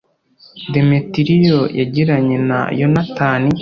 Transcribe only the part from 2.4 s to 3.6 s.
na yonatani